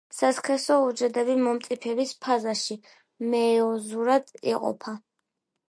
სასქესო 0.19 0.77
უჯრედები 0.85 1.35
მომწიფების 1.47 2.15
ფაზაში 2.25 2.81
მეიოზურად 3.35 4.37
იყოფა. 4.53 4.99